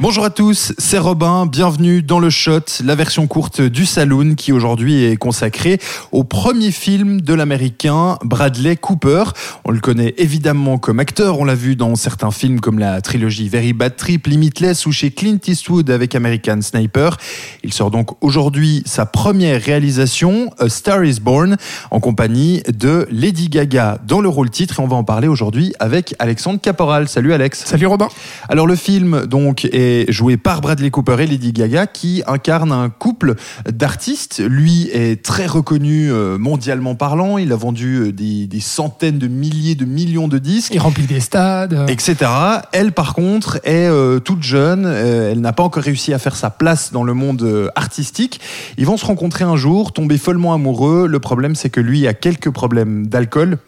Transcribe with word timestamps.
Bonjour 0.00 0.24
à 0.24 0.30
tous, 0.30 0.72
c'est 0.78 0.98
Robin, 0.98 1.46
bienvenue 1.46 2.02
dans 2.02 2.20
le 2.20 2.30
Shot, 2.30 2.60
la 2.84 2.94
version 2.94 3.26
courte 3.26 3.60
du 3.60 3.84
Saloon 3.84 4.36
qui 4.36 4.52
aujourd'hui 4.52 5.02
est 5.02 5.16
consacrée 5.16 5.80
au 6.12 6.22
premier 6.22 6.70
film 6.70 7.20
de 7.20 7.34
l'américain 7.34 8.16
Bradley 8.22 8.76
Cooper. 8.76 9.24
On 9.64 9.72
le 9.72 9.80
connaît 9.80 10.14
évidemment 10.16 10.78
comme 10.78 11.00
acteur, 11.00 11.40
on 11.40 11.44
l'a 11.44 11.56
vu 11.56 11.74
dans 11.74 11.96
certains 11.96 12.30
films 12.30 12.60
comme 12.60 12.78
la 12.78 13.00
trilogie 13.00 13.48
Very 13.48 13.72
Bad 13.72 13.96
Trip, 13.96 14.28
Limitless 14.28 14.86
ou 14.86 14.92
chez 14.92 15.10
Clint 15.10 15.40
Eastwood 15.44 15.90
avec 15.90 16.14
American 16.14 16.62
Sniper. 16.62 17.16
Il 17.64 17.72
sort 17.72 17.90
donc 17.90 18.10
aujourd'hui 18.22 18.84
sa 18.86 19.04
première 19.04 19.60
réalisation, 19.60 20.52
A 20.60 20.68
Star 20.68 21.04
is 21.04 21.18
Born, 21.20 21.56
en 21.90 21.98
compagnie 21.98 22.62
de 22.72 23.08
Lady 23.10 23.48
Gaga 23.48 23.98
dans 24.06 24.20
le 24.20 24.28
rôle 24.28 24.50
titre 24.50 24.78
et 24.78 24.82
on 24.84 24.86
va 24.86 24.94
en 24.94 25.02
parler 25.02 25.26
aujourd'hui 25.26 25.74
avec 25.80 26.14
Alexandre 26.20 26.60
Caporal. 26.60 27.08
Salut 27.08 27.32
Alex. 27.32 27.64
Salut 27.64 27.86
Robin. 27.86 28.06
Alors 28.48 28.68
le 28.68 28.76
film 28.76 29.26
donc 29.26 29.64
est 29.64 29.87
joué 30.08 30.36
par 30.36 30.60
Bradley 30.60 30.90
Cooper 30.90 31.16
et 31.20 31.26
Lady 31.26 31.52
Gaga 31.52 31.86
qui 31.86 32.22
incarne 32.26 32.72
un 32.72 32.90
couple 32.90 33.34
d'artistes. 33.70 34.42
Lui 34.46 34.88
est 34.92 35.22
très 35.24 35.46
reconnu 35.46 36.10
euh, 36.10 36.38
mondialement 36.38 36.94
parlant. 36.94 37.38
Il 37.38 37.52
a 37.52 37.56
vendu 37.56 37.96
euh, 37.96 38.12
des, 38.12 38.48
centaines 38.60 39.18
de 39.18 39.28
milliers 39.28 39.74
de 39.74 39.84
millions 39.84 40.28
de 40.28 40.38
disques. 40.38 40.74
Il 40.74 40.80
remplit 40.80 41.06
des 41.06 41.20
stades. 41.20 41.86
Etc. 41.88 42.16
Elle, 42.72 42.92
par 42.92 43.14
contre, 43.14 43.56
est 43.64 43.88
euh, 43.88 44.18
toute 44.18 44.42
jeune. 44.42 44.86
elle 44.86 45.40
n'a 45.40 45.52
pas 45.52 45.62
encore 45.62 45.82
réussi 45.82 46.12
à 46.12 46.18
faire 46.18 46.36
sa 46.36 46.50
place 46.50 46.92
dans 46.92 47.04
le 47.04 47.14
monde 47.14 47.70
artistique. 47.76 48.40
Ils 48.76 48.86
vont 48.86 48.96
se 48.96 49.04
rencontrer 49.04 49.44
un 49.44 49.56
jour, 49.56 49.92
tomber 49.92 50.18
follement 50.18 50.54
amoureux. 50.54 51.06
Le 51.06 51.20
problème, 51.20 51.54
c'est 51.54 51.70
que 51.70 51.80
lui 51.80 52.06
a 52.06 52.14
quelques 52.14 52.50
problèmes 52.50 53.06
d'alcool 53.06 53.58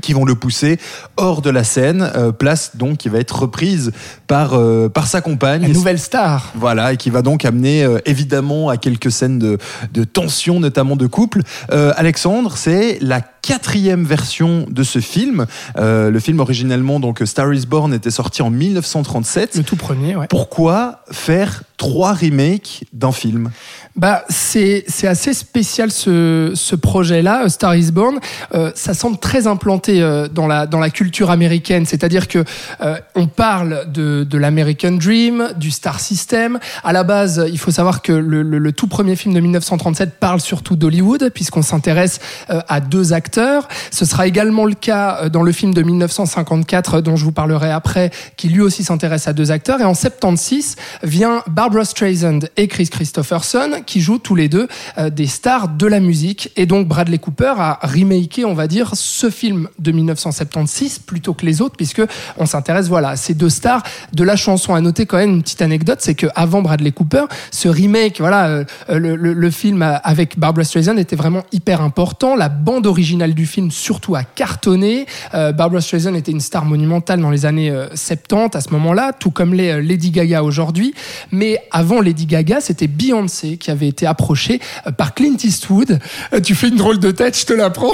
qui 0.00 0.12
vont 0.12 0.24
le 0.24 0.34
pousser 0.34 0.78
hors 1.16 1.42
de 1.42 1.50
la 1.50 1.64
scène, 1.64 2.10
euh, 2.14 2.32
place 2.32 2.76
donc 2.76 2.98
qui 2.98 3.08
va 3.08 3.18
être 3.18 3.40
reprise 3.40 3.92
par 4.26 4.54
euh, 4.54 4.88
par 4.88 5.06
sa 5.06 5.20
compagne, 5.20 5.64
une 5.64 5.72
nouvelle 5.72 5.98
star. 5.98 6.52
Voilà, 6.54 6.92
et 6.92 6.96
qui 6.96 7.10
va 7.10 7.22
donc 7.22 7.44
amener 7.44 7.82
euh, 7.84 7.98
évidemment 8.06 8.68
à 8.68 8.76
quelques 8.76 9.10
scènes 9.10 9.38
de, 9.38 9.58
de 9.92 10.04
tension, 10.04 10.60
notamment 10.60 10.96
de 10.96 11.06
couple. 11.06 11.42
Alexandre, 11.70 12.56
c'est 12.56 12.98
la 13.00 13.20
quatrième 13.20 14.04
version 14.04 14.66
de 14.68 14.82
ce 14.82 14.98
film. 14.98 15.46
le 15.76 16.18
film 16.18 16.40
originellement 16.40 17.00
donc 17.00 17.22
Star 17.24 17.52
Is 17.52 17.66
Born 17.66 17.92
était 17.94 18.10
sorti 18.10 18.42
en 18.42 18.50
1937. 18.50 19.56
Le 19.56 19.62
tout 19.62 19.76
premier. 19.76 20.16
Ouais. 20.16 20.26
Pourquoi 20.28 21.02
faire 21.10 21.62
trois 21.76 22.12
remakes 22.12 22.84
d'un 22.92 23.12
film? 23.12 23.50
Bah, 23.96 24.24
c'est 24.28 24.84
assez 25.04 25.34
spécial 25.34 25.90
ce, 25.90 26.52
ce 26.54 26.76
projet-là, 26.76 27.48
Star 27.48 27.74
is 27.74 27.90
Born. 27.90 28.20
Euh, 28.54 28.70
ça 28.74 28.94
semble 28.94 29.18
très 29.18 29.46
implanté 29.48 30.00
euh, 30.00 30.28
dans, 30.28 30.46
la, 30.46 30.66
dans 30.66 30.78
la 30.78 30.90
culture 30.90 31.30
américaine, 31.30 31.86
c'est-à-dire 31.86 32.28
que 32.28 32.44
euh, 32.80 32.98
on 33.16 33.26
parle 33.26 33.90
de, 33.90 34.24
de 34.24 34.38
l'American 34.38 34.92
Dream, 34.92 35.48
du 35.56 35.72
Star 35.72 35.98
System. 35.98 36.60
À 36.84 36.92
la 36.92 37.02
base, 37.02 37.44
il 37.50 37.58
faut 37.58 37.72
savoir 37.72 38.00
que 38.00 38.12
le, 38.12 38.42
le, 38.42 38.58
le 38.58 38.72
tout 38.72 38.86
premier 38.86 39.16
film 39.16 39.34
de 39.34 39.40
1937 39.40 40.18
parle 40.20 40.40
surtout 40.40 40.76
d'Hollywood, 40.76 41.30
puisqu'on 41.34 41.62
s'intéresse 41.62 42.20
euh, 42.50 42.60
à 42.68 42.80
deux 42.80 43.12
acteurs. 43.12 43.66
Ce 43.90 44.04
sera 44.04 44.26
également 44.28 44.66
le 44.66 44.74
cas 44.74 45.28
dans 45.28 45.42
le 45.42 45.50
film 45.50 45.74
de 45.74 45.82
1954, 45.82 47.00
dont 47.00 47.16
je 47.16 47.24
vous 47.24 47.32
parlerai 47.32 47.72
après, 47.72 48.12
qui 48.36 48.48
lui 48.48 48.60
aussi 48.60 48.84
s'intéresse 48.84 49.26
à 49.26 49.32
deux 49.32 49.50
acteurs. 49.50 49.80
Et 49.80 49.84
en 49.84 49.94
76 49.94 50.76
vient 51.02 51.42
Barbara 51.48 51.84
Streisand 51.84 52.40
et 52.56 52.68
Chris 52.68 52.88
Christopherson 52.88 53.79
qui 53.84 54.00
jouent 54.00 54.18
tous 54.18 54.34
les 54.34 54.48
deux 54.48 54.68
euh, 54.98 55.10
des 55.10 55.26
stars 55.26 55.68
de 55.68 55.86
la 55.86 56.00
musique. 56.00 56.50
Et 56.56 56.66
donc 56.66 56.88
Bradley 56.88 57.18
Cooper 57.18 57.54
a 57.58 57.78
remaké, 57.82 58.44
on 58.44 58.54
va 58.54 58.66
dire, 58.66 58.92
ce 58.94 59.30
film 59.30 59.68
de 59.78 59.92
1976 59.92 61.00
plutôt 61.00 61.34
que 61.34 61.46
les 61.46 61.60
autres, 61.60 61.76
puisque 61.76 62.02
on 62.38 62.46
s'intéresse 62.46 62.88
voilà 62.88 63.10
à 63.10 63.16
ces 63.16 63.34
deux 63.34 63.48
stars 63.48 63.82
de 64.12 64.24
la 64.24 64.36
chanson. 64.36 64.74
À 64.74 64.80
noter 64.80 65.06
quand 65.06 65.16
même 65.16 65.30
une 65.30 65.42
petite 65.42 65.62
anecdote, 65.62 65.98
c'est 66.00 66.14
que 66.14 66.26
avant 66.34 66.62
Bradley 66.62 66.92
Cooper, 66.92 67.24
ce 67.50 67.68
remake, 67.68 68.18
voilà, 68.20 68.46
euh, 68.46 68.64
le, 68.88 69.16
le, 69.16 69.50
film 69.50 69.82
avec 70.04 70.38
Barbara 70.38 70.64
Streisand 70.64 70.96
était 70.96 71.16
vraiment 71.16 71.42
hyper 71.52 71.82
important. 71.82 72.36
La 72.36 72.48
bande 72.48 72.86
originale 72.86 73.34
du 73.34 73.46
film 73.46 73.70
surtout 73.70 74.14
a 74.14 74.22
cartonné. 74.22 75.06
Euh, 75.34 75.52
Barbara 75.52 75.80
Streisand 75.80 76.14
était 76.14 76.32
une 76.32 76.40
star 76.40 76.64
monumentale 76.64 77.20
dans 77.20 77.30
les 77.30 77.46
années 77.46 77.72
70 77.94 78.56
à 78.56 78.60
ce 78.60 78.70
moment-là, 78.70 79.12
tout 79.12 79.30
comme 79.30 79.54
les 79.54 79.82
Lady 79.82 80.10
Gaga 80.10 80.42
aujourd'hui. 80.42 80.94
Mais 81.32 81.58
avant 81.70 82.00
Lady 82.00 82.26
Gaga, 82.26 82.60
c'était 82.60 82.86
Beyoncé 82.86 83.56
qui 83.56 83.69
avait 83.70 83.88
été 83.88 84.06
approché 84.06 84.60
euh, 84.86 84.90
par 84.90 85.14
Clint 85.14 85.36
Eastwood. 85.42 85.98
Euh, 86.32 86.40
tu 86.40 86.54
fais 86.54 86.68
une 86.68 86.76
drôle 86.76 86.98
de 86.98 87.10
tête, 87.10 87.38
je 87.38 87.46
te 87.46 87.52
l'apprends. 87.52 87.92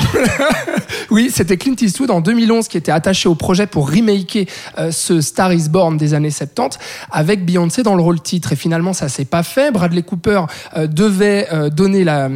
oui, 1.10 1.31
c'était 1.32 1.56
Clint 1.56 1.76
Eastwood 1.81 2.10
en 2.10 2.20
2011 2.20 2.69
qui 2.69 2.76
était 2.76 2.92
attaché 2.92 3.28
au 3.28 3.34
projet 3.34 3.66
pour 3.66 3.91
remaker 3.91 4.47
euh, 4.78 4.91
ce 4.91 5.20
Star 5.20 5.53
is 5.53 5.69
Born 5.69 5.97
des 5.97 6.14
années 6.14 6.31
70 6.31 6.78
avec 7.10 7.44
Beyoncé 7.44 7.82
dans 7.82 7.94
le 7.94 8.03
rôle 8.03 8.20
titre. 8.20 8.53
Et 8.53 8.56
finalement, 8.56 8.92
ça 8.92 9.09
s'est 9.09 9.25
pas 9.25 9.42
fait. 9.42 9.70
Bradley 9.70 10.03
Cooper 10.03 10.42
devait 10.76 11.48
donner 11.70 12.04
la, 12.04 12.28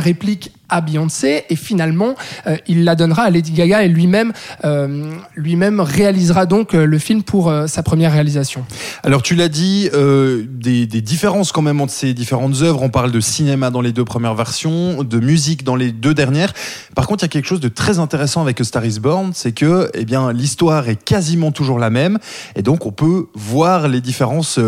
réplique 0.00 0.52
à 0.68 0.80
Beyoncé 0.80 1.44
et 1.48 1.56
finalement 1.56 2.14
euh, 2.46 2.56
il 2.66 2.84
la 2.84 2.96
donnera 2.96 3.24
à 3.24 3.30
Lady 3.30 3.52
Gaga 3.52 3.84
et 3.84 3.88
lui-même 3.88 4.32
euh, 4.64 5.12
lui-même 5.36 5.80
réalisera 5.80 6.46
donc 6.46 6.74
euh, 6.74 6.86
le 6.86 6.98
film 6.98 7.22
pour 7.22 7.52
sa 7.66 7.82
première 7.82 8.12
réalisation. 8.12 8.64
Alors 9.02 9.22
tu 9.22 9.34
l'as 9.34 9.48
dit, 9.48 9.88
des, 9.92 10.86
des, 10.86 11.00
différences 11.00 11.52
quand 11.52 11.62
même 11.62 11.80
entre 11.80 11.92
ces 11.92 12.14
différentes 12.14 12.62
œuvres. 12.62 12.82
On 12.82 12.88
parle 12.88 13.12
de 13.12 13.20
cinéma 13.20 13.70
dans 13.70 13.80
les 13.80 13.92
deux 13.92 14.04
premières 14.04 14.34
versions, 14.34 15.02
de 15.02 15.20
musique 15.20 15.64
dans 15.64 15.76
les 15.76 15.92
deux 15.92 16.14
dernières. 16.14 16.52
Par 16.94 17.06
contre, 17.06 17.24
il 17.24 17.26
y 17.26 17.30
a 17.30 17.32
quelque 17.32 17.46
chose 17.46 17.60
de 17.60 17.68
très 17.68 17.98
intéressant 17.98 18.42
avec 18.42 18.60
A 18.60 18.64
Star 18.64 18.84
Is 18.84 18.98
Born, 18.98 19.32
c'est 19.34 19.52
que 19.52 19.90
eh 19.94 20.04
bien 20.04 20.32
l'histoire 20.32 20.88
est 20.88 21.02
quasiment 21.02 21.52
toujours 21.52 21.78
la 21.78 21.90
même 21.90 22.18
et 22.54 22.62
donc 22.62 22.86
on 22.86 22.92
peut 22.92 23.26
voir 23.34 23.88
les 23.88 24.00
différences 24.00 24.58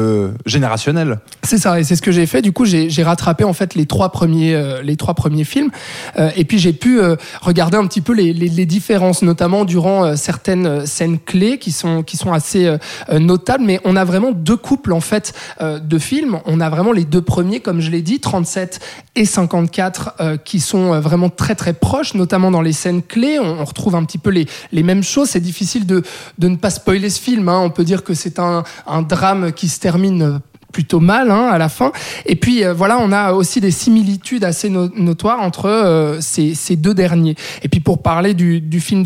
générationnelles. 0.47 1.19
C'est 1.43 1.59
ça 1.59 1.81
et 1.81 1.85
c'est 1.85 1.97
ce 1.97 2.03
que 2.03 2.13
j'ai 2.13 2.27
fait. 2.27 2.43
Du 2.43 2.53
coup, 2.53 2.65
j'ai 2.65 3.03
rattrapé 3.03 3.45
en 3.45 3.53
fait 3.53 3.75
les 3.75 3.87
trois 3.87 4.11
premiers 4.11 4.81
les 4.83 4.97
trois 4.97 5.15
premiers 5.15 5.45
films. 5.45 5.71
Euh, 6.19 6.31
et 6.37 6.45
puis 6.45 6.59
j'ai 6.59 6.73
pu 6.73 7.01
euh, 7.01 7.17
regarder 7.41 7.77
un 7.77 7.87
petit 7.87 8.01
peu 8.01 8.13
les, 8.13 8.67
différences, 8.67 9.23
notamment 9.23 9.65
durant 9.65 10.05
euh, 10.05 10.17
certaines 10.17 10.87
scènes 10.87 11.19
clés 11.19 11.59
qui 11.59 11.73
sont 11.73 12.03
qui 12.03 12.17
sont 12.17 12.33
assez 12.33 12.77
notables. 13.13 13.65
Mais 13.65 13.81
on 13.85 13.97
a 13.97 14.05
vraiment 14.05 14.33
deux 14.33 14.57
couples 14.57 14.93
en 14.93 15.01
fait 15.01 15.33
de 15.61 15.99
films. 15.99 16.41
On 16.47 16.61
a 16.61 16.69
vraiment 16.69 16.93
les 16.93 17.05
deux 17.05 17.23
premiers, 17.23 17.61
comme 17.61 17.81
je 17.81 17.91
l'ai 17.91 18.03
dit, 18.03 18.21
37 18.21 18.81
et 19.17 19.25
54, 19.25 20.39
qui 20.45 20.61
sont 20.61 21.01
vraiment 21.01 21.31
très 21.31 21.55
très 21.55 21.73
proches, 21.73 22.15
notamment 22.15 22.51
dans 22.51 22.63
les 22.63 22.73
scènes 22.73 23.03
clés. 23.03 23.39
On, 23.39 23.65
retrouve 23.65 23.95
un 23.95 24.05
petit 24.05 24.19
peu 24.19 24.31
les, 24.31 24.47
les 24.73 24.83
mêmes 24.83 25.03
choses. 25.03 25.31
C'est 25.31 25.41
difficile 25.41 25.87
de, 25.87 26.03
de 26.39 26.49
ne 26.49 26.57
pas 26.57 26.71
spoiler 26.71 27.11
ce 27.11 27.21
film. 27.21 27.49
Hein. 27.49 27.61
On 27.63 27.71
peut 27.71 27.85
dire 27.85 28.05
que 28.05 28.15
c'est 28.15 28.39
un, 28.39 28.65
un 28.87 29.03
drame 29.03 29.53
qui 29.53 29.69
se 29.69 29.81
termine 29.81 30.41
plutôt 30.73 31.01
mal 31.01 31.31
hein, 31.31 31.49
à 31.49 31.59
la 31.59 31.69
fin. 31.69 31.93
Et 32.27 32.37
puis 32.37 32.65
euh, 32.65 32.73
voilà, 32.75 32.99
on 33.01 33.13
a 33.13 33.33
aussi 33.33 33.61
des 33.61 33.71
similitudes 33.71 34.45
assez 34.45 34.71
notoires 34.71 35.41
entre 35.41 35.67
euh, 35.67 36.21
ces, 36.21 36.55
ces, 36.55 36.77
deux 36.77 36.95
derniers. 36.95 37.37
Et 37.63 37.69
puis 37.69 37.81
pour 37.81 38.03
parler 38.03 38.35
du, 38.35 38.81
film 38.81 39.05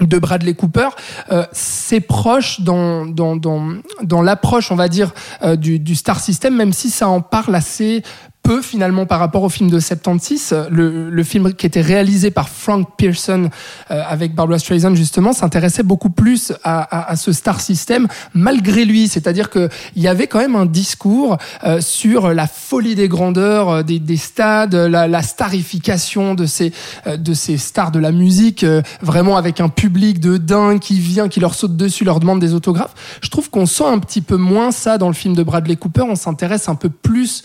de 0.00 0.18
Bradley 0.18 0.54
Cooper, 0.54 0.88
euh, 1.30 1.44
c'est 1.52 2.00
proche 2.00 2.60
dans, 2.60 3.06
dans, 3.06 3.36
dans, 3.36 4.22
l'approche, 4.22 4.70
on 4.70 4.76
va 4.76 4.88
dire, 4.88 5.12
euh, 5.42 5.56
du, 5.56 5.94
Star 5.94 6.20
System, 6.20 6.56
même 6.56 6.72
si 6.72 6.90
ça 6.90 7.08
en 7.08 7.20
parle 7.20 7.54
assez 7.54 8.02
peu 8.44 8.60
finalement 8.60 9.06
par 9.06 9.18
rapport 9.18 9.42
au 9.42 9.48
film 9.48 9.70
de 9.70 9.80
76. 9.80 10.54
Le, 10.70 11.08
le 11.08 11.24
film 11.24 11.54
qui 11.54 11.64
était 11.66 11.80
réalisé 11.80 12.30
par 12.30 12.50
Frank 12.50 12.86
Pearson 12.96 13.48
euh, 13.90 14.02
avec 14.06 14.34
Barbara 14.34 14.58
Streisand 14.58 14.94
justement 14.94 15.32
s'intéressait 15.32 15.82
beaucoup 15.82 16.10
plus 16.10 16.52
à, 16.62 16.82
à, 16.82 17.10
à, 17.10 17.16
ce 17.16 17.32
star 17.32 17.60
system 17.60 18.06
malgré 18.34 18.84
lui. 18.84 19.08
C'est-à-dire 19.08 19.48
qu'il 19.48 19.70
y 19.96 20.08
avait 20.08 20.26
quand 20.26 20.38
même 20.38 20.56
un 20.56 20.66
discours 20.66 21.38
euh, 21.64 21.80
sur 21.80 22.34
la 22.34 22.46
folie 22.46 22.94
des 22.94 23.08
grandeurs 23.08 23.70
euh, 23.70 23.82
des, 23.82 23.98
des 23.98 24.18
stades, 24.18 24.74
la, 24.74 25.08
la, 25.08 25.22
starification 25.22 26.34
de 26.34 26.44
ces, 26.44 26.72
de 27.06 27.32
ces 27.32 27.56
stars 27.56 27.92
de 27.92 27.98
la 27.98 28.12
musique, 28.12 28.64
vraiment 29.00 29.38
avec 29.38 29.60
un 29.62 29.70
public 29.70 30.20
de 30.20 30.36
dingue 30.36 30.80
qui 30.80 31.00
vient, 31.00 31.28
qui 31.28 31.40
leur 31.40 31.54
saute 31.54 31.76
dessus, 31.78 32.04
leur 32.04 32.20
demande 32.20 32.40
des 32.40 32.52
autographes. 32.52 32.94
Je 33.22 33.30
trouve 33.30 33.48
qu'on 33.48 33.64
sent 33.64 33.86
un 33.86 33.98
petit 33.98 34.20
peu 34.20 34.36
moins 34.36 34.70
ça 34.70 34.98
dans 34.98 35.08
le 35.08 35.14
film 35.14 35.34
de 35.34 35.42
Bradley 35.42 35.76
Cooper. 35.76 36.02
On 36.02 36.14
s'intéresse 36.14 36.68
un 36.68 36.74
peu 36.74 36.90
plus 36.90 37.42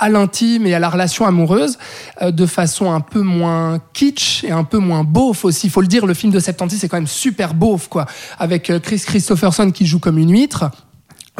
à 0.00 0.08
l'intime 0.08 0.66
et 0.66 0.74
à 0.74 0.78
la 0.78 0.88
relation 0.88 1.26
amoureuse 1.26 1.78
euh, 2.22 2.32
de 2.32 2.46
façon 2.46 2.90
un 2.90 3.00
peu 3.00 3.20
moins 3.20 3.78
kitsch 3.92 4.42
et 4.42 4.50
un 4.50 4.64
peu 4.64 4.78
moins 4.78 5.04
beauf 5.04 5.44
aussi. 5.44 5.68
Faut 5.68 5.82
le 5.82 5.86
dire, 5.86 6.06
le 6.06 6.14
film 6.14 6.32
de 6.32 6.40
76 6.40 6.80
c'est 6.80 6.88
quand 6.88 6.96
même 6.96 7.06
super 7.06 7.54
beauf, 7.54 7.88
quoi. 7.88 8.06
Avec 8.38 8.70
euh, 8.70 8.80
Chris 8.80 9.02
Christopherson 9.06 9.70
qui 9.70 9.86
joue 9.86 10.00
comme 10.00 10.18
une 10.18 10.32
huître. 10.32 10.70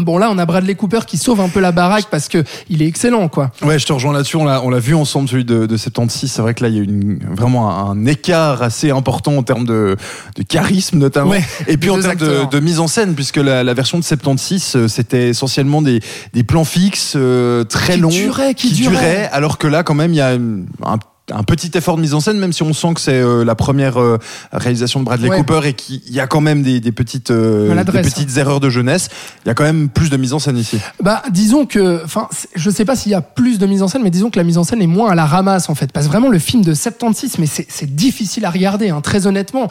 Bon 0.03 0.19
là, 0.19 0.29
on 0.31 0.39
a 0.39 0.47
Bradley 0.47 0.75
Cooper 0.75 1.01
qui 1.07 1.17
sauve 1.17 1.41
un 1.41 1.49
peu 1.49 1.61
la 1.61 1.73
baraque 1.73 2.07
parce 2.11 2.29
que 2.29 2.45
il 2.69 2.83
est 2.83 2.87
excellent, 2.87 3.29
quoi. 3.29 3.51
Ouais, 3.63 3.79
je 3.79 3.87
te 3.87 3.93
rejoins 3.93 4.13
là-dessus. 4.13 4.37
On 4.37 4.45
l'a, 4.45 4.63
on 4.63 4.71
l'a 4.71 4.79
vu 4.79 4.95
ensemble 4.95 5.29
celui 5.29 5.45
de, 5.45 5.67
de 5.67 5.77
76. 5.77 6.31
C'est 6.31 6.43
vrai 6.43 6.55
que 6.55 6.63
là, 6.63 6.69
il 6.71 6.77
y 6.77 6.81
a 6.81 6.83
une, 6.83 7.19
vraiment 7.31 7.71
un, 7.71 7.91
un 7.93 8.07
écart 8.07 8.63
assez 8.63 8.91
important 8.91 9.37
en 9.37 9.43
termes 9.43 9.65
de, 9.67 9.97
de 10.37 10.43
charisme 10.43 10.99
notamment, 10.99 11.31
Ouais, 11.31 11.45
et 11.67 11.77
puis 11.77 11.91
en 11.91 12.01
termes 12.01 12.17
de, 12.51 12.61
mise 12.61 12.81
en 12.81 12.87
scène, 12.87 13.15
puisque 13.15 13.37
la, 13.37 13.63
la 13.65 13.75
version 13.75 13.99
de 13.99 14.05
76, 14.05 14.73
euh, 14.77 14.89
c'était 14.89 15.29
essentiellement 15.29 15.83
des, 15.83 16.01
des 16.33 16.45
plans 16.45 16.65
fixes 16.65 17.15
euh, 17.17 17.65
très 17.65 17.95
Qui 17.95 18.01
longs, 18.01 18.09
duraient, 18.09 18.55
qui 18.55 18.73
duraient. 18.73 18.91
duraient, 18.91 19.29
alors 19.33 19.59
que 19.59 19.67
là, 19.67 19.83
quand 19.83 19.95
même, 19.95 20.13
il 20.13 20.17
y 20.17 20.21
a 20.21 20.35
une- 20.35 20.67
un 20.85 20.99
un 21.33 21.43
petit 21.43 21.71
effort 21.77 21.97
de 21.97 22.03
mise 22.03 22.15
en 22.15 22.21
scène, 22.21 22.39
même 22.39 22.53
si 22.53 22.63
on 22.63 22.73
sent 22.73 22.95
que 22.95 23.01
c'est 23.01 23.21
euh, 23.21 23.45
la 23.45 23.55
première 23.55 24.01
euh, 24.01 24.19
réalisation 24.53 25.01
de 25.01 25.05
Bradley 25.05 25.29
Ouais. 25.29 25.39
Cooper 25.39 25.69
et 25.69 25.73
qu'il 25.75 26.11
y 26.11 26.19
a 26.19 26.27
quand 26.27 26.41
même 26.41 26.63
des, 26.63 26.81
des 26.81 26.93
petites, 26.93 27.31
euh, 27.31 27.65
des 27.65 27.69
Maladresse, 27.69 28.13
petites 28.13 28.37
erreurs 28.37 28.59
de 28.61 28.71
jeunesse. 28.71 29.09
Il 29.45 29.49
y 29.49 29.51
a 29.51 29.55
quand 29.55 29.65
même 29.65 29.89
plus 29.89 30.11
de 30.11 30.17
mise 30.17 30.33
en 30.33 30.39
scène 30.39 30.57
ici. 30.57 30.79
Bah, 31.01 31.23
disons 31.31 31.67
que, 31.67 32.03
enfin, 32.05 32.29
je 32.57 32.71
sais 32.71 32.85
pas 32.85 32.97
s'il 32.97 33.13
y 33.13 33.15
a 33.15 33.21
plus 33.21 33.59
de 33.59 33.67
mise 33.67 33.83
en 33.83 33.89
scène, 33.89 34.03
mais 34.03 34.11
disons 34.11 34.31
que 34.31 34.39
la 34.39 34.45
mise 34.45 34.59
en 34.59 34.65
scène 34.65 34.83
est 34.83 34.87
moins 34.87 35.11
à 35.11 35.15
la 35.15 35.27
ramasse 35.27 35.69
en 35.69 35.75
fait, 35.75 35.93
parce 35.93 36.07
que 36.07 36.11
vraiment 36.11 36.29
le 36.29 36.39
film 36.39 36.65
de 36.65 36.75
76, 36.75 37.39
mais 37.39 37.47
c'est 37.47 37.67
c'est 37.69 37.95
difficile 37.95 38.45
à 38.45 38.51
regarder, 38.51 38.91
hein, 38.91 39.01
très 39.01 39.27
honnêtement. 39.27 39.69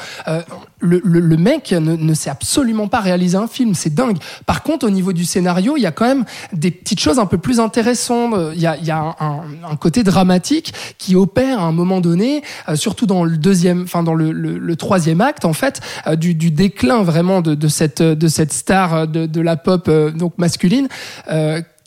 Le, 0.82 1.02
le- 1.04 1.20
le 1.20 1.38
mec 1.38 1.72
ne, 1.74 1.96
ne 1.96 2.14
sait 2.14 2.30
absolument 2.30 2.88
pas 2.88 3.00
réaliser 3.02 3.36
un 3.38 3.48
film, 3.48 3.74
c'est 3.74 3.94
dingue. 3.94 4.18
Par 4.46 4.64
contre, 4.64 4.86
au 4.88 4.90
niveau 4.90 5.12
du 5.12 5.26
scénario, 5.26 5.76
il 5.76 5.82
y 5.82 5.86
a 5.86 5.92
quand 5.92 6.06
même 6.08 6.24
des 6.54 6.72
petites 6.72 7.00
choses 7.02 7.20
un 7.20 7.26
peu 7.26 7.38
plus 7.38 7.60
intéressantes. 7.60 8.34
Il 8.56 8.62
y 8.62 8.66
a, 8.66 8.78
il 8.78 8.86
y 8.86 8.92
a 8.92 9.16
un, 9.20 9.42
un- 9.70 9.76
côté 9.76 10.04
dramatique 10.04 10.74
qui 10.98 11.16
opère 11.16 11.60
à 11.60 11.64
un 11.64 11.72
moment 11.74 12.00
donné, 12.00 12.44
euh, 12.70 12.76
surtout 12.76 13.06
dans 13.06 13.24
le 13.26 13.38
deuxième, 13.38 13.84
enfin 13.84 14.04
dans 14.04 14.14
le, 14.14 14.32
le- 14.32 14.76
troisième 14.78 15.20
acte 15.22 15.44
en 15.46 15.54
fait, 15.54 15.82
euh, 16.08 16.16
du, 16.16 16.34
du 16.36 16.52
déclin 16.52 17.04
vraiment 17.04 17.42
de, 17.42 17.56
de 17.56 17.68
cette 17.68 18.02
de 18.02 18.28
cette 18.30 18.54
star 18.54 18.94
euh, 18.94 19.06
de, 19.06 19.26
de 19.26 19.42
la 19.42 19.58
pop 19.58 19.90
donc 20.16 20.38
masculine. 20.38 20.88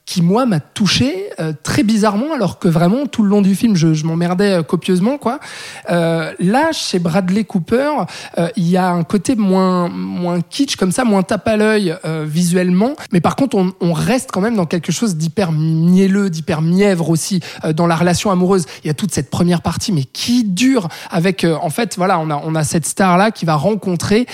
Qui 0.05 0.21
moi 0.21 0.47
m'a 0.47 0.61
touché 0.61 1.31
euh, 1.39 1.53
très 1.63 1.85
bizarrement 1.85 2.35
alors 2.35 2.59
que 2.59 2.67
vraiment 2.67 3.07
tout 3.07 3.23
le 3.23 3.29
long 3.29 3.41
du 3.41 3.55
film 3.55 3.77
je, 3.77 3.95
je 3.95 4.05
m'emmerdais 4.05 4.59
euh, 4.59 4.63
copieusement 4.63 5.17
quoi. 5.17 5.39
Euh, 5.91 6.33
là 6.41 6.73
chez 6.73 6.99
Bradley 6.99 7.45
Cooper 7.45 7.91
euh, 8.37 8.49
il 8.57 8.69
y 8.69 8.77
a 8.77 8.91
un 8.91 9.05
côté 9.05 9.37
moins 9.37 9.89
moins 9.89 10.41
kitsch 10.41 10.77
comme 10.77 10.91
ça 10.91 11.05
moins 11.05 11.23
tape 11.23 11.47
à 11.47 11.57
l'œil 11.57 11.97
euh, 12.05 12.27
visuellement. 12.29 12.95
Mais 13.13 13.21
par 13.21 13.37
contre 13.37 13.57
on, 13.57 13.73
on 13.81 13.93
reste 13.93 14.31
quand 14.33 14.41
même 14.41 14.57
dans 14.57 14.67
quelque 14.67 14.91
chose 14.91 15.17
d'hyper 15.17 15.53
mielleux 15.53 16.31
d'hyper 16.31 16.63
mièvre 16.63 17.09
aussi 17.09 17.41
dans 17.75 17.87
la 17.87 17.95
relation 17.95 18.31
amoureuse. 18.31 18.67
Il 18.83 18.89
y 18.89 18.91
a 18.91 18.95
toute 18.95 19.13
cette 19.13 19.31
première 19.31 19.63
partie 19.63 19.93
mais 19.93 20.05
qui 20.05 20.45
dure 20.45 20.89
avec 21.11 21.45
en 21.45 21.71
fait 21.71 21.97
voilà 21.97 22.19
on 22.19 22.29
a 22.31 22.41
on 22.45 22.55
a 22.55 22.65
cette 22.65 22.87
star 22.87 23.17
là 23.17 23.31
qui 23.31 23.45
va 23.45 23.55
rencontrer 23.55 24.27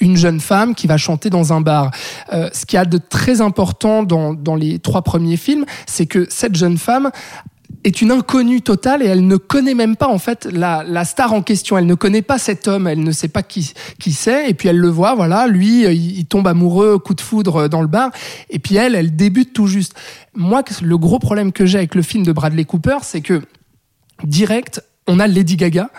une 0.00 0.16
jeune 0.16 0.40
femme 0.40 0.74
qui 0.74 0.86
va 0.86 0.96
chanter 0.96 1.30
dans 1.30 1.52
un 1.52 1.60
bar. 1.60 1.90
Ce 2.30 2.66
qui 2.66 2.76
a 2.76 2.84
de 2.84 2.98
très 2.98 3.40
important 3.40 4.02
dans 4.02 4.34
dans 4.34 4.56
les 4.56 4.78
trois 4.78 5.02
premiers 5.12 5.36
films 5.36 5.66
c'est 5.86 6.06
que 6.06 6.26
cette 6.30 6.56
jeune 6.56 6.78
femme 6.78 7.10
est 7.84 8.00
une 8.00 8.12
inconnue 8.12 8.62
totale 8.62 9.02
et 9.02 9.06
elle 9.06 9.26
ne 9.26 9.36
connaît 9.36 9.74
même 9.74 9.96
pas 9.96 10.08
en 10.08 10.18
fait 10.18 10.46
la, 10.50 10.84
la 10.86 11.04
star 11.04 11.32
en 11.32 11.42
question. 11.42 11.76
Elle 11.76 11.86
ne 11.86 11.94
connaît 11.94 12.22
pas 12.22 12.38
cet 12.38 12.68
homme, 12.68 12.86
elle 12.86 13.02
ne 13.02 13.12
sait 13.12 13.28
pas 13.28 13.42
qui 13.42 13.72
qui 13.98 14.12
c'est 14.12 14.48
et 14.48 14.54
puis 14.54 14.68
elle 14.68 14.78
le 14.78 14.88
voit, 14.88 15.14
voilà, 15.14 15.46
lui 15.46 15.84
euh, 15.84 15.92
il, 15.92 16.18
il 16.18 16.26
tombe 16.26 16.46
amoureux, 16.46 16.98
coup 16.98 17.14
de 17.14 17.20
foudre 17.20 17.56
euh, 17.56 17.68
dans 17.68 17.82
le 17.82 17.88
bar 17.88 18.10
et 18.50 18.58
puis 18.58 18.76
elle, 18.76 18.94
elle 18.94 19.14
débute 19.16 19.52
tout 19.52 19.66
juste. 19.66 19.94
Moi, 20.34 20.62
le 20.80 20.96
gros 20.96 21.18
problème 21.18 21.52
que 21.52 21.66
j'ai 21.66 21.78
avec 21.78 21.94
le 21.94 22.02
film 22.02 22.24
de 22.24 22.32
Bradley 22.32 22.64
Cooper, 22.64 22.98
c'est 23.02 23.20
que 23.20 23.42
direct, 24.24 24.82
on 25.06 25.18
a 25.18 25.26
Lady 25.26 25.56
Gaga 25.56 25.90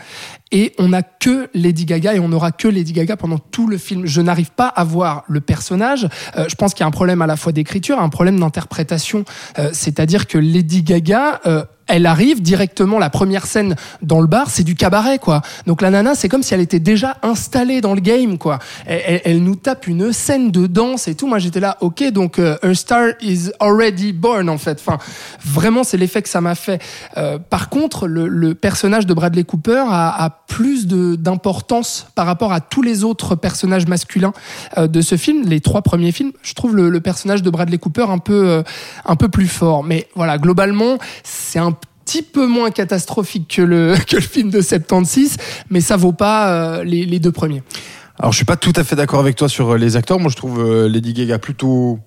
et 0.54 0.74
on 0.78 0.90
n'a 0.90 1.02
que 1.02 1.50
Lady 1.56 1.84
Gaga 1.84 2.14
et 2.14 2.20
on 2.20 2.30
n'aura 2.30 2.52
que 2.52 2.68
Lady 2.68 2.94
Gaga 2.94 3.18
pendant 3.18 3.40
tout 3.40 3.68
le 3.68 3.78
film. 3.78 4.06
Je 4.06 4.22
n'arrive 4.22 4.52
pas 4.52 4.68
à 4.68 4.84
voir 4.84 5.24
le 5.28 5.42
personnage. 5.42 6.08
Euh, 6.38 6.46
je 6.48 6.56
pense 6.56 6.74
qu'il 6.74 6.82
y 6.82 6.84
a 6.84 6.88
un 6.88 6.92
problème 6.92 7.24
à 7.24 7.28
la 7.28 7.36
fois 7.36 7.52
d'écriture, 7.52 8.00
un 8.00 8.10
problème 8.10 8.40
d'interprétation. 8.40 9.26
Euh, 9.58 9.72
C'est-à-dire 9.74 10.28
que 10.28 10.38
Lady 10.38 10.84
Gaga, 10.84 11.42
euh, 11.48 11.66
elle 11.94 12.08
arrive 12.08 12.42
directement, 12.42 12.98
la 12.98 13.12
première 13.12 13.46
scène 13.46 13.76
dans 14.02 14.20
le 14.20 14.26
bar, 14.26 14.50
c'est 14.50 14.64
du 14.64 14.74
cabaret, 14.74 15.20
quoi. 15.20 15.44
Donc 15.68 15.80
la 15.84 15.92
nana, 15.92 16.16
c'est 16.16 16.28
comme 16.28 16.42
si 16.42 16.56
elle 16.56 16.60
était 16.60 16.80
déjà 16.80 17.18
installée 17.22 17.82
dans 17.82 17.94
le 17.94 18.02
game, 18.02 18.40
quoi. 18.40 18.58
Elle, 18.88 19.44
nous 19.44 19.56
tape 19.56 19.86
une 19.86 20.12
scène 20.12 20.50
de 20.50 20.66
danse 20.66 21.08
et 21.08 21.14
tout. 21.14 21.28
Moi, 21.28 21.38
j'étais 21.38 21.60
là, 21.60 21.78
ok, 21.82 22.04
donc 22.12 22.40
euh, 22.40 22.58
A 22.64 22.74
Star 22.74 23.10
is 23.22 23.52
already 23.60 24.12
born, 24.12 24.50
en 24.50 24.58
fait. 24.58 24.82
Enfin, 24.84 24.98
vraiment, 25.46 25.84
c'est 25.84 25.98
l'effet 25.98 26.24
que 26.24 26.30
ça 26.30 26.42
m'a 26.42 26.56
fait. 26.56 26.82
Euh, 27.18 27.38
par 27.38 27.70
contre, 27.70 28.08
le, 28.08 28.28
le 28.28 28.56
personnage 28.56 29.06
de 29.06 29.14
Bradley 29.14 29.44
Cooper 29.44 29.84
a, 29.88 30.26
a 30.26 30.30
plus 30.48 30.88
d'importance 30.88 32.08
par 32.16 32.26
rapport 32.26 32.54
à 32.54 32.60
tous 32.60 32.82
les 32.82 33.04
autres 33.04 33.36
personnages 33.36 33.86
masculins 33.86 34.34
euh, 34.80 34.88
de 34.88 35.02
ce 35.02 35.16
film. 35.16 35.44
Les 35.46 35.62
trois 35.62 35.84
premiers 35.84 36.12
films, 36.12 36.32
je 36.42 36.56
trouve 36.56 36.76
le, 36.76 36.90
le 36.90 37.02
personnage 37.02 37.44
de 37.44 37.52
Bradley 37.52 37.78
Cooper 37.78 38.08
un 38.10 38.18
peu, 38.18 38.48
euh, 38.48 38.64
un 39.06 39.16
peu 39.16 39.30
plus 39.30 39.48
fort. 39.48 39.84
Mais 39.84 40.08
voilà, 40.16 40.40
globalement, 40.40 40.98
c'est 41.24 41.60
un 41.60 41.76
petit 42.06 42.22
peu 42.22 42.48
moins 42.48 42.72
catastrophique 42.72 43.56
que 43.56 43.62
le, 43.62 43.96
que 44.08 44.16
le 44.16 44.22
film 44.22 44.50
de 44.50 44.62
76, 44.62 45.38
mais 45.70 45.82
ça 45.82 45.98
vaut 45.98 46.14
pas 46.14 46.78
euh, 46.80 46.84
les, 46.84 47.06
les 47.06 47.20
deux 47.20 47.32
premiers. 47.32 47.64
Alors, 48.20 48.32
je 48.32 48.38
suis 48.38 48.46
pas 48.46 48.58
tout 48.58 48.74
à 48.76 48.84
fait 48.84 48.96
d'accord 48.96 49.20
avec 49.20 49.36
toi 49.36 49.50
sur 49.50 49.74
euh, 49.74 49.78
les 49.78 49.96
acteurs. 49.96 50.20
Moi, 50.20 50.30
je 50.30 50.36
trouve 50.36 50.60
euh, 50.60 50.88
Lady 50.88 51.14
Gaga 51.14 51.40
plutôt 51.40 52.00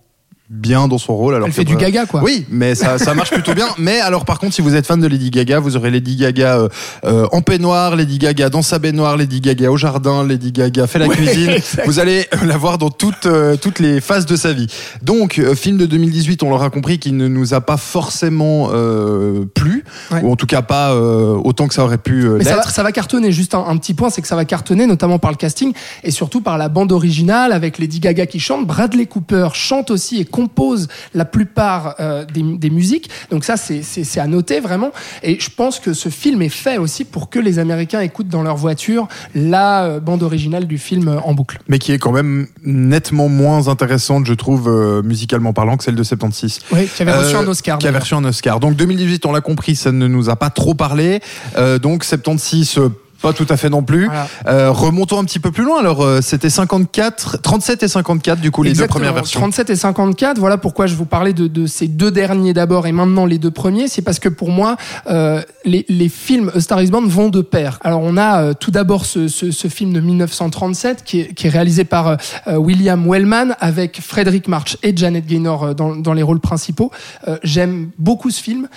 bien 0.48 0.86
dans 0.88 0.98
son 0.98 1.16
rôle. 1.16 1.34
Alors 1.34 1.46
Elle 1.48 1.52
que, 1.52 1.56
fait 1.56 1.64
du 1.64 1.74
bah, 1.74 1.80
gaga, 1.80 2.06
quoi. 2.06 2.22
Oui, 2.22 2.46
mais 2.50 2.74
ça, 2.74 2.98
ça 2.98 3.14
marche 3.14 3.30
plutôt 3.30 3.54
bien. 3.54 3.66
Mais 3.78 4.00
alors, 4.00 4.24
par 4.24 4.38
contre, 4.38 4.54
si 4.54 4.62
vous 4.62 4.74
êtes 4.76 4.86
fan 4.86 5.00
de 5.00 5.06
Lady 5.06 5.30
Gaga, 5.30 5.58
vous 5.58 5.76
aurez 5.76 5.90
Lady 5.90 6.16
Gaga 6.16 6.58
euh, 6.58 6.68
euh, 7.04 7.26
en 7.32 7.40
peignoir, 7.42 7.96
Lady 7.96 8.18
Gaga 8.18 8.48
dans 8.48 8.62
sa 8.62 8.78
baignoire, 8.78 9.16
Lady 9.16 9.40
Gaga 9.40 9.70
au 9.70 9.76
jardin, 9.76 10.24
Lady 10.24 10.52
Gaga 10.52 10.86
fait 10.86 10.98
la 11.00 11.06
Ouais, 11.08 11.16
cuisine. 11.16 11.50
exact. 11.50 11.86
Vous 11.86 11.98
allez 11.98 12.26
euh, 12.34 12.46
la 12.46 12.56
voir 12.56 12.78
dans 12.78 12.90
toutes, 12.90 13.26
euh, 13.26 13.56
toutes 13.56 13.78
les 13.80 14.00
phases 14.00 14.26
de 14.26 14.36
sa 14.36 14.52
vie. 14.52 14.68
Donc, 15.02 15.38
euh, 15.38 15.54
film 15.54 15.76
de 15.78 15.86
2018, 15.86 16.42
on 16.44 16.50
l'aura 16.50 16.70
compris, 16.70 16.98
qui 16.98 17.12
ne 17.12 17.26
nous 17.28 17.52
a 17.54 17.60
pas 17.60 17.76
forcément 17.76 18.68
euh, 18.72 19.44
plu, 19.54 19.84
Ouais. 20.12 20.20
ou 20.22 20.30
en 20.32 20.36
tout 20.36 20.46
cas 20.46 20.62
pas 20.62 20.92
euh, 20.92 21.34
autant 21.44 21.66
que 21.66 21.74
ça 21.74 21.82
aurait 21.84 21.98
pu 21.98 22.28
Mais 22.38 22.44
ça 22.44 22.50
va, 22.50 22.56
l'être. 22.58 22.70
ça 22.70 22.82
va 22.84 22.92
cartonner. 22.92 23.32
Juste 23.32 23.54
un, 23.54 23.64
un 23.66 23.76
petit 23.76 23.94
point, 23.94 24.10
c'est 24.10 24.22
que 24.22 24.28
ça 24.28 24.36
va 24.36 24.44
cartonner, 24.44 24.86
notamment 24.86 25.18
par 25.18 25.30
le 25.32 25.36
casting 25.36 25.72
et 26.04 26.10
surtout 26.12 26.40
par 26.40 26.56
la 26.58 26.68
bande 26.68 26.92
originale 26.92 27.52
avec 27.52 27.78
Lady 27.78 27.98
Gaga 28.00 28.26
qui 28.26 28.38
chante. 28.40 28.66
Bradley 28.66 29.06
Cooper 29.06 29.48
chante 29.54 29.90
aussi 29.90 30.20
et 30.20 30.24
compose 30.36 30.88
la 31.14 31.24
plupart 31.24 31.94
euh, 31.98 32.24
des, 32.26 32.42
des 32.42 32.70
musiques. 32.70 33.08
Donc 33.30 33.44
ça, 33.44 33.56
c'est- 33.56 34.18
à 34.20 34.26
noter 34.26 34.60
vraiment. 34.60 34.90
Et 35.22 35.38
je 35.40 35.50
pense 35.50 35.80
que 35.80 35.92
ce 35.92 36.08
film 36.10 36.40
est 36.42 36.48
fait 36.64 36.78
aussi 36.78 37.04
pour 37.04 37.28
que 37.30 37.38
les 37.38 37.58
Américains 37.58 38.00
écoutent 38.00 38.28
dans 38.28 38.42
leur 38.42 38.56
voiture 38.56 39.08
la 39.34 39.84
euh, 39.84 40.00
bande 40.00 40.22
originale 40.22 40.66
du 40.66 40.78
film 40.78 41.08
euh, 41.08 41.18
en 41.28 41.32
boucle. 41.34 41.58
mais 41.68 41.78
qui 41.78 41.92
est 41.92 41.98
quand 41.98 42.12
même 42.12 42.46
nettement 42.64 43.28
moins 43.28 43.68
intéressante, 43.68 44.26
je 44.26 44.34
trouve, 44.34 44.68
euh, 44.68 45.02
musicalement 45.02 45.52
parlant, 45.52 45.76
que 45.76 45.84
celle 45.84 45.94
de 45.96 46.02
76. 46.02 46.60
Oui, 46.72 46.86
qui 46.94 47.02
avait 47.02 47.12
reçu 47.12 47.34
Euh, 47.36 47.40
un 47.40 47.46
Oscar. 47.48 47.78
Qui 47.78 47.86
a 47.86 47.90
d'ailleurs. 47.90 48.02
reçu 48.02 48.14
un 48.14 48.24
Oscar. 48.24 48.60
Donc 48.60 48.76
2018, 48.76 49.24
on 49.26 49.32
l'a 49.32 49.40
compris, 49.40 49.74
ça 49.76 49.92
ne 49.92 50.06
nous 50.06 50.28
a 50.30 50.36
pas 50.36 50.50
trop 50.50 50.74
parlé. 50.74 51.20
Donc 51.82 52.04
76, 52.04 52.78
euh, 52.78 52.88
pas 53.20 53.32
tout 53.32 53.46
à 53.48 53.56
fait 53.56 53.68
non 53.68 53.82
plus. 53.82 54.06
Voilà. 54.06 54.28
Euh, 54.46 54.70
remontons 54.70 55.18
un 55.18 55.24
petit 55.24 55.38
peu 55.38 55.50
plus 55.50 55.64
loin. 55.64 55.80
Alors 55.80 56.02
euh, 56.02 56.20
c'était 56.20 56.50
54, 56.50 57.40
37 57.42 57.82
et 57.82 57.88
54 57.88 58.40
du 58.40 58.50
coup 58.50 58.62
les 58.62 58.72
deux 58.72 58.86
premières 58.86 59.14
versions. 59.14 59.40
37 59.40 59.70
et 59.70 59.76
54, 59.76 60.38
voilà 60.38 60.58
pourquoi 60.58 60.86
je 60.86 60.94
vous 60.94 61.06
parlais 61.06 61.32
de, 61.32 61.46
de 61.46 61.66
ces 61.66 61.88
deux 61.88 62.10
derniers 62.10 62.52
d'abord 62.52 62.86
et 62.86 62.92
maintenant 62.92 63.26
les 63.26 63.38
deux 63.38 63.50
premiers. 63.50 63.88
C'est 63.88 64.02
parce 64.02 64.18
que 64.18 64.28
pour 64.28 64.50
moi, 64.50 64.76
euh, 65.08 65.42
les, 65.64 65.84
les 65.88 66.08
films 66.08 66.50
A 66.54 66.60
Star 66.60 66.82
is 66.82 66.90
Born 66.90 67.06
vont 67.06 67.28
de 67.28 67.40
pair. 67.40 67.78
Alors 67.82 68.00
on 68.02 68.16
a 68.16 68.42
euh, 68.42 68.54
tout 68.58 68.70
d'abord 68.70 69.06
ce, 69.06 69.28
ce, 69.28 69.50
ce 69.50 69.68
film 69.68 69.92
de 69.92 70.00
1937 70.00 71.04
qui 71.04 71.20
est, 71.20 71.34
qui 71.34 71.46
est 71.46 71.50
réalisé 71.50 71.84
par 71.84 72.16
William 72.46 73.08
Wellman 73.08 73.54
avec 73.60 74.00
Frederick 74.00 74.48
March 74.48 74.76
et 74.82 74.96
Janet 74.96 75.26
Gaynor 75.26 75.74
dans, 75.74 75.96
dans 75.96 76.12
les 76.12 76.22
rôles 76.22 76.40
principaux. 76.40 76.90
J'aime 77.42 77.90
beaucoup 77.98 78.30
ce 78.30 78.42
film. 78.42 78.68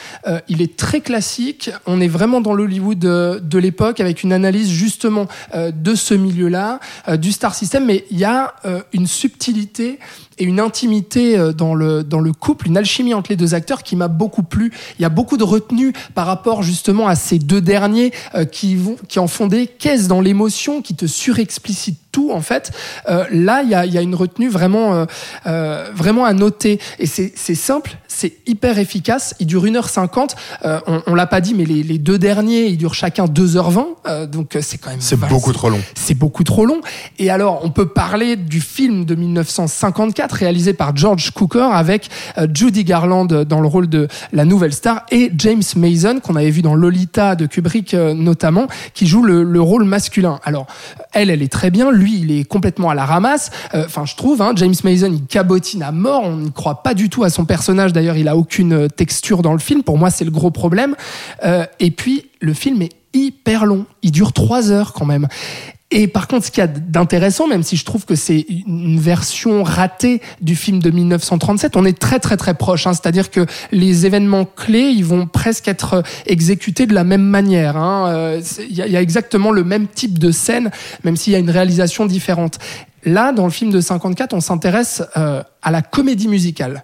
Il 0.47 0.61
est 0.61 0.75
très 0.75 1.01
classique. 1.01 1.71
On 1.85 2.01
est 2.01 2.07
vraiment 2.07 2.41
dans 2.41 2.53
l'Hollywood 2.53 2.99
de, 2.99 3.39
de 3.43 3.57
l'époque 3.57 3.99
avec 3.99 4.23
une 4.23 4.28
analyse 4.31 4.69
justement 4.69 5.27
euh, 5.53 5.71
de 5.71 5.95
ce 5.95 6.13
milieu-là, 6.13 6.79
euh, 7.07 7.17
du 7.17 7.31
star 7.31 7.55
system, 7.55 7.85
mais 7.85 8.05
il 8.11 8.17
y 8.17 8.25
a 8.25 8.53
euh, 8.65 8.81
une 8.93 9.07
subtilité 9.07 9.99
et 10.37 10.43
une 10.43 10.61
intimité 10.61 11.37
dans 11.53 11.75
le, 11.75 12.01
dans 12.01 12.21
le 12.21 12.31
couple, 12.31 12.67
une 12.67 12.77
alchimie 12.77 13.13
entre 13.13 13.29
les 13.29 13.35
deux 13.35 13.55
acteurs 13.55 13.83
qui 13.83 13.97
m'a 13.97 14.07
beaucoup 14.07 14.41
plu. 14.41 14.71
Il 14.97 15.01
y 15.01 15.05
a 15.05 15.09
beaucoup 15.09 15.35
de 15.35 15.43
retenue 15.43 15.91
par 16.15 16.27
rapport 16.27 16.63
justement 16.63 17.09
à 17.09 17.15
ces 17.15 17.39
deux 17.39 17.59
derniers 17.59 18.13
qui, 18.49 18.77
vont, 18.77 18.95
qui 19.09 19.19
en 19.19 19.27
font 19.27 19.47
des 19.47 19.67
caisses 19.67 20.07
dans 20.07 20.21
l'émotion, 20.21 20.81
qui 20.81 20.95
te 20.95 21.07
surexplicitent 21.07 22.08
tout 22.11 22.31
en 22.31 22.41
fait. 22.41 22.71
Euh, 23.07 23.25
là, 23.31 23.61
il 23.63 23.69
y 23.69 23.75
a, 23.75 23.85
il 23.85 23.93
y 23.93 23.97
a 23.97 24.01
une 24.01 24.15
retenue 24.15 24.49
vraiment, 24.49 24.93
euh, 24.93 25.05
euh, 25.47 25.89
vraiment 25.93 26.25
à 26.25 26.33
noter. 26.33 26.79
Et 26.99 27.05
c'est 27.05 27.55
simple, 27.55 27.97
c'est 28.07 28.33
hyper 28.47 28.77
efficace. 28.79 29.35
Il 29.39 29.47
dure 29.47 29.65
1h50. 29.65 30.31
Euh, 30.65 30.79
on 30.87 31.01
on 31.07 31.15
l'a 31.15 31.25
pas 31.27 31.41
dit, 31.41 31.53
mais 31.55 31.65
les, 31.65 31.81
les 31.81 31.97
deux 31.97 32.19
derniers, 32.19 32.67
ils 32.67 32.77
durent 32.77 32.93
chacun 32.93 33.25
2h20. 33.25 33.85
Euh, 34.07 34.25
donc 34.27 34.57
c'est 34.61 34.77
quand 34.77 34.91
même 34.91 35.01
C'est 35.01 35.15
beaucoup 35.19 35.53
trop 35.53 35.69
long. 35.69 35.79
c'est 35.95 36.13
beaucoup 36.13 36.43
trop 36.43 36.65
long. 36.65 36.81
Et 37.17 37.29
alors, 37.29 37.61
on 37.63 37.71
peut 37.71 37.87
parler 37.87 38.35
du 38.35 38.61
film 38.61 39.05
de 39.05 39.15
1954 39.15 40.33
réalisé 40.33 40.73
par 40.73 40.95
George 40.95 41.31
Cukor 41.33 41.73
avec 41.73 42.09
Judy 42.53 42.83
Garland 42.83 43.25
dans 43.25 43.61
le 43.61 43.67
rôle 43.67 43.87
de 43.89 44.07
la 44.33 44.45
nouvelle 44.45 44.73
star 44.73 45.05
et 45.11 45.31
James 45.37 45.63
Mason 45.75 46.19
qu'on 46.19 46.35
avait 46.35 46.49
vu 46.51 46.61
dans 46.61 46.75
Lolita 46.75 47.35
de 47.35 47.45
Kubrick 47.45 47.93
notamment, 47.93 48.67
qui 48.93 49.07
joue 49.07 49.23
le, 49.23 49.43
le 49.43 49.61
rôle 49.61 49.83
masculin. 49.83 50.39
Alors, 50.43 50.67
elle, 51.13 51.29
elle 51.29 51.41
est 51.41 51.51
très 51.51 51.71
bien. 51.71 51.91
Lui, 51.99 52.19
il 52.19 52.31
est 52.31 52.43
complètement 52.43 52.89
à 52.89 52.95
la 52.95 53.05
ramasse. 53.05 53.51
Euh, 53.73 53.83
Enfin, 53.85 54.05
je 54.05 54.15
trouve, 54.15 54.41
hein, 54.41 54.53
James 54.55 54.75
Mason, 54.83 55.11
il 55.11 55.25
cabotine 55.25 55.83
à 55.83 55.91
mort. 55.91 56.23
On 56.23 56.35
ne 56.35 56.49
croit 56.49 56.83
pas 56.83 56.93
du 56.93 57.09
tout 57.09 57.23
à 57.23 57.29
son 57.29 57.45
personnage. 57.45 57.91
D'ailleurs, 57.91 58.17
il 58.17 58.27
a 58.27 58.37
aucune 58.37 58.73
euh, 58.73 58.87
texture 58.87 59.41
dans 59.41 59.53
le 59.53 59.59
film. 59.59 59.83
Pour 59.83 59.97
moi, 59.97 60.09
c'est 60.09 60.25
le 60.25 60.31
gros 60.31 60.51
problème. 60.51 60.95
Euh, 61.43 61.65
et 61.79 61.91
puis, 61.91 62.29
le 62.39 62.53
film 62.53 62.81
est 62.81 62.93
hyper 63.13 63.65
long. 63.65 63.85
Il 64.03 64.11
dure 64.11 64.33
trois 64.33 64.71
heures 64.71 64.93
quand 64.93 65.05
même. 65.05 65.27
Et 65.91 66.07
par 66.07 66.27
contre, 66.27 66.45
ce 66.45 66.51
qu'il 66.51 66.61
y 66.61 66.63
a 66.63 66.67
d'intéressant, 66.67 67.47
même 67.47 67.63
si 67.63 67.75
je 67.75 67.83
trouve 67.83 68.05
que 68.05 68.13
c'est 68.13 68.45
une 68.67 68.99
version 68.99 69.63
ratée 69.63 70.21
du 70.39 70.55
film 70.55 70.79
de 70.81 70.91
1937, 70.91 71.75
on 71.75 71.83
est 71.83 71.97
très 71.97 72.19
très 72.19 72.37
très 72.37 72.53
proche. 72.53 72.85
Hein. 72.85 72.93
C'est-à-dire 72.93 73.31
que 73.31 73.47
les 73.71 74.05
événements 74.05 74.45
clés, 74.45 74.91
ils 74.95 75.03
vont 75.03 75.25
presque 75.25 75.67
être 75.67 76.03
exécutés 76.27 76.85
de 76.85 76.93
la 76.93 77.03
même 77.03 77.23
manière. 77.23 77.75
hein. 77.75 78.05
Euh, 78.09 78.41
Il 78.69 78.85
il 78.85 78.91
y 78.93 78.97
a 78.97 79.01
exactement 79.01 79.51
le 79.51 79.63
même 79.63 79.87
type 79.87 80.19
de 80.19 80.31
scène, 80.31 80.69
même 81.03 81.15
s'il 81.15 81.33
y 81.33 81.35
a 81.35 81.39
une 81.39 81.49
réalisation 81.49 82.05
différente. 82.05 82.59
Là, 83.05 83.31
dans 83.31 83.45
le 83.45 83.51
film 83.51 83.71
de 83.71 83.81
54, 83.81 84.33
on 84.33 84.41
s'intéresse 84.41 85.03
euh, 85.17 85.43
à 85.61 85.71
la 85.71 85.81
comédie 85.81 86.27
musicale, 86.27 86.83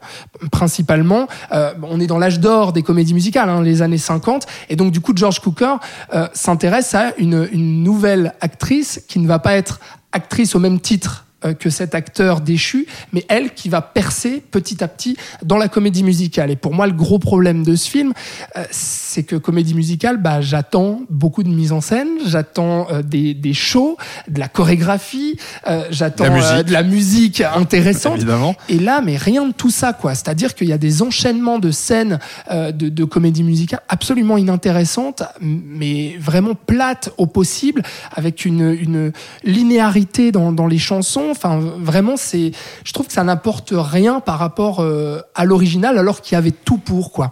principalement. 0.52 1.28
Euh, 1.52 1.74
on 1.84 2.00
est 2.00 2.08
dans 2.08 2.18
l'âge 2.18 2.40
d'or 2.40 2.74
des 2.74 2.84
comédies 2.84 3.14
musicales, 3.14 3.50
hein, 3.50 3.62
les 3.62 3.82
années 3.82 3.98
50, 3.98 4.46
et 4.70 4.76
donc 4.76 4.92
du 4.92 5.02
coup, 5.02 5.14
George 5.16 5.40
Cooker 5.40 5.76
euh, 6.14 6.28
s'intéresse 6.34 6.94
à 6.96 7.14
une, 7.18 7.46
nouvelle 7.84 8.34
actrice 8.42 9.04
qui 9.08 9.20
ne 9.20 9.28
va 9.28 9.40
pas 9.40 9.56
être 9.56 9.80
actrice 10.12 10.56
au 10.56 10.60
même 10.60 10.80
titre 10.80 11.25
que 11.54 11.70
cet 11.70 11.96
acteur 11.96 12.42
déchu, 12.42 12.88
mais 13.14 13.26
elle 13.30 13.54
qui 13.54 13.70
va 13.70 13.82
percer 13.82 14.42
petit 14.52 14.84
à 14.84 14.88
petit 14.88 15.18
dans 15.44 15.58
la 15.58 15.68
comédie 15.68 16.04
musicale. 16.04 16.50
Et 16.50 16.56
pour 16.56 16.74
moi, 16.74 16.88
le 16.88 16.94
gros 16.94 17.20
problème 17.20 17.64
de 17.64 17.76
ce 17.76 17.90
film, 17.90 18.14
euh, 18.58 18.64
c'est 18.72 19.24
que 19.24 19.36
comédie 19.36 19.76
musicale, 19.76 20.18
bah, 20.18 20.42
j'attends 20.42 21.02
beaucoup 21.10 21.44
de 21.44 21.50
mise 21.50 21.72
en 21.72 21.82
scène, 21.82 22.08
j'attends 22.26 22.88
euh, 22.92 23.04
des, 23.04 23.34
des 23.34 23.54
shows, 23.54 23.98
de 24.28 24.40
la 24.40 24.48
chorégraphie, 24.48 25.38
euh, 25.68 25.86
j'attends 25.92 26.26
euh, 26.26 26.64
de 26.64 26.72
la 26.72 26.84
musique 26.84 27.42
intéressante. 27.42 28.18
Évidemment. 28.18 28.56
Et 28.70 28.80
là, 28.80 29.02
mais 29.04 29.18
rien 29.18 29.48
de 29.48 29.54
tout 29.54 29.70
ça, 29.70 29.94
quoi. 29.94 30.16
C'est-à-dire 30.16 30.56
qu'il 30.56 30.68
y 30.68 30.74
a 30.74 30.78
des 30.78 31.02
enchaînements 31.02 31.60
de 31.60 31.72
scènes 31.72 32.20
euh, 32.50 32.72
de, 32.72 32.90
de 32.90 33.04
comédie 33.04 33.44
musicale 33.44 33.82
absolument 33.90 34.38
inintéressantes, 34.38 35.24
mais 35.42 36.16
vraiment 36.20 36.56
plates 36.56 37.12
au 37.18 37.28
possible, 37.28 37.84
avec 38.12 38.46
une, 38.46 38.72
une 38.72 39.12
linéarité 39.44 40.32
dans, 40.32 40.52
dans 40.52 40.68
les 40.68 40.80
chansons. 40.80 41.34
Enfin, 41.36 41.60
vraiment, 41.60 42.18
c'est, 42.18 42.52
je 42.84 42.94
trouve 42.94 43.08
que 43.08 43.14
ça 43.14 43.24
n'apporte 43.24 43.74
rien 43.76 44.20
par 44.20 44.40
rapport 44.40 44.80
euh, 44.80 45.22
à 45.36 45.46
l'original, 45.46 45.98
alors 45.98 46.22
qu'il 46.22 46.36
y 46.36 46.38
avait 46.38 46.52
tout 46.52 46.78
pour, 46.78 47.12
quoi. 47.12 47.32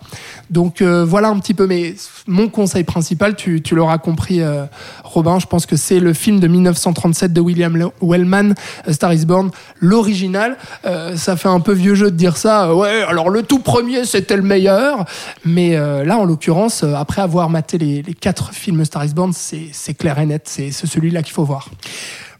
Donc 0.49 0.81
euh, 0.81 1.05
voilà 1.05 1.29
un 1.29 1.39
petit 1.39 1.53
peu. 1.53 1.67
Mon 2.27 2.49
conseil 2.49 2.83
principal, 2.83 3.35
tu, 3.35 3.61
l'auras 3.71 3.97
compris, 3.97 4.41
euh, 4.41 4.65
Robin. 5.03 5.39
Je 5.39 5.47
pense 5.47 5.65
que 5.65 5.75
c'est 5.75 5.99
le 5.99 6.13
film 6.13 6.39
de 6.39 6.47
1937 6.47 7.33
de 7.33 7.41
William 7.41 7.89
Wellman, 8.01 8.53
Star 8.89 9.13
is 9.13 9.25
Born, 9.25 9.51
l'original. 9.79 10.57
Ça 11.15 11.35
fait 11.37 11.49
un 11.49 11.59
peu 11.59 11.73
vieux 11.73 11.95
jeu 11.95 12.11
de 12.11 12.15
dire 12.15 12.37
ça. 12.37 12.75
Ouais, 12.75 13.03
alors 13.07 13.29
le 13.29 13.43
tout 13.43 13.59
premier 13.59 14.05
c'était 14.05 14.35
le 14.35 14.41
meilleur, 14.41 15.05
mais 15.45 15.75
là 16.05 16.17
en 16.17 16.25
l'occurrence, 16.25 16.83
après 16.83 17.21
avoir 17.21 17.49
maté 17.49 17.77
les, 17.77 18.01
les 18.01 18.13
quatre 18.13 18.53
films 18.53 18.83
Star 18.85 19.05
is 19.05 19.13
Born, 19.13 19.33
c'est 19.33 19.93
clair 19.93 20.19
et 20.19 20.25
net. 20.25 20.43
C'est 20.45 20.71
celui-là 20.71 21.23
qu'il 21.23 21.33
faut 21.33 21.45
voir. 21.45 21.69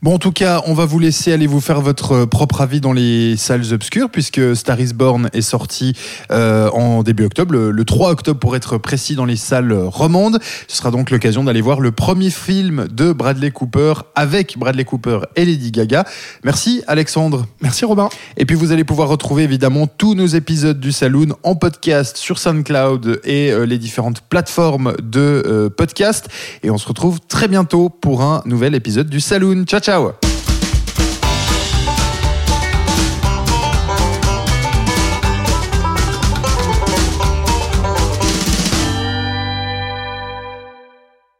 Bon, 0.03 0.15
en 0.15 0.19
tout 0.19 0.33
cas, 0.33 0.61
on 0.65 0.73
va 0.73 0.85
vous 0.85 0.99
laisser 0.99 1.31
aller 1.31 1.47
vous 1.47 1.61
faire 1.61 1.79
votre 1.79 2.25
propre 2.25 2.59
avis 2.59 2.81
dans 2.81 2.91
les 2.91 3.37
salles 3.37 3.71
obscures, 3.71 4.09
puisque 4.09 4.53
Star 4.53 4.77
is 4.81 4.91
Born 4.91 5.29
est 5.31 5.41
sorti 5.41 5.93
euh, 6.29 6.69
en 6.71 7.03
début 7.03 7.23
octobre, 7.23 7.53
le, 7.53 7.71
le 7.71 7.85
3 7.85 8.11
octobre 8.11 8.37
pour 8.37 8.57
être 8.57 8.77
précis, 8.77 9.15
dans 9.15 9.23
les 9.23 9.37
salles 9.37 9.71
romandes. 9.71 10.39
Ce 10.67 10.75
sera 10.75 10.91
donc 10.91 11.09
l'occasion 11.09 11.45
d'aller 11.45 11.61
voir 11.61 11.79
le 11.79 11.93
premier 11.93 12.31
film 12.31 12.85
de 12.91 13.13
Bradley 13.13 13.51
Cooper 13.51 13.93
avec 14.13 14.57
Bradley 14.57 14.83
Cooper 14.83 15.19
et 15.37 15.45
Lady 15.45 15.71
Gaga. 15.71 16.03
Merci 16.43 16.83
Alexandre. 16.87 17.45
Merci 17.61 17.85
Robin. 17.85 18.09
Et 18.35 18.43
puis 18.43 18.57
vous 18.57 18.73
allez 18.73 18.83
pouvoir 18.83 19.07
retrouver 19.07 19.43
évidemment 19.43 19.87
tous 19.87 20.15
nos 20.15 20.27
épisodes 20.27 20.81
du 20.81 20.91
Saloon 20.91 21.29
en 21.43 21.55
podcast 21.55 22.17
sur 22.17 22.39
SoundCloud 22.39 23.21
et 23.23 23.53
euh, 23.53 23.65
les 23.65 23.77
différentes 23.77 24.19
plateformes 24.19 24.95
de 25.01 25.43
euh, 25.45 25.69
podcast. 25.69 26.27
Et 26.61 26.69
on 26.69 26.77
se 26.77 26.89
retrouve 26.89 27.21
très 27.21 27.47
bientôt 27.47 27.87
pour 27.87 28.21
un 28.21 28.41
nouvel 28.43 28.75
épisode 28.75 29.07
du 29.07 29.21
Saloon. 29.21 29.63
Ciao 29.63 29.79
ciao 29.79 29.92
shower. 29.93 30.32